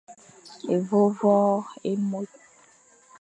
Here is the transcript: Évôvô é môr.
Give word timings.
Évôvô 0.75 1.35
é 1.89 1.95
môr. 2.07 2.27